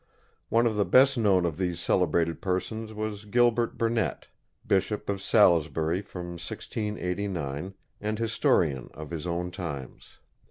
One 0.49 0.65
of 0.65 0.77
the 0.77 0.83
best 0.83 1.15
known 1.15 1.45
of 1.45 1.57
these 1.57 1.79
celebrated 1.79 2.41
persons 2.41 2.91
was 2.91 3.23
Gilbert 3.25 3.77
Burnet, 3.77 4.25
Bishop 4.65 5.09
of 5.11 5.21
Salisbury 5.21 6.01
from 6.01 6.29
1689, 6.39 7.75
and 8.01 8.17
historian 8.17 8.89
of 8.95 9.11
his 9.11 9.27
own 9.27 9.51
times. 9.51 10.17